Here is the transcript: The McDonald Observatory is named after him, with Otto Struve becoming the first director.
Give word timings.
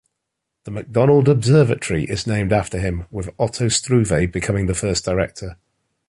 The 0.63 0.71
McDonald 0.71 1.29
Observatory 1.29 2.05
is 2.05 2.25
named 2.25 2.51
after 2.51 2.79
him, 2.79 3.05
with 3.11 3.29
Otto 3.37 3.67
Struve 3.67 4.31
becoming 4.31 4.65
the 4.65 4.73
first 4.73 5.05
director. 5.05 5.57